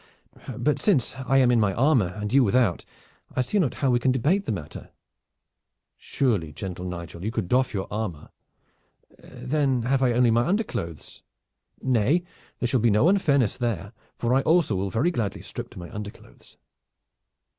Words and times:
But 0.57 0.79
since 0.79 1.13
I 1.27 1.37
am 1.37 1.51
in 1.51 1.59
my 1.59 1.75
armor 1.75 2.07
and 2.15 2.33
you 2.33 2.43
without, 2.43 2.85
I 3.35 3.43
see 3.43 3.59
not 3.59 3.75
how 3.85 3.91
we 3.91 3.99
can 3.99 4.11
debate 4.11 4.45
the 4.47 4.51
matter." 4.51 4.89
"Surely, 5.95 6.51
gentle 6.51 6.85
Nigel, 6.85 7.23
you 7.23 7.29
could 7.29 7.47
doff 7.47 7.71
your 7.71 7.85
armor." 7.91 8.31
"Then 9.19 9.83
have 9.83 10.01
I 10.01 10.13
only 10.13 10.31
my 10.31 10.47
underclothes." 10.47 11.21
"Nay, 11.83 12.23
there 12.57 12.67
shall 12.67 12.79
be 12.79 12.89
no 12.89 13.09
unfairness 13.09 13.57
there, 13.59 13.93
for 14.17 14.33
I 14.33 14.41
also 14.41 14.75
will 14.75 14.89
very 14.89 15.11
gladly 15.11 15.43
strip 15.43 15.69
to 15.69 15.77
my 15.79 15.93
underclothes." 15.93 16.57